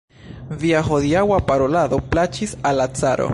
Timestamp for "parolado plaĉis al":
1.51-2.81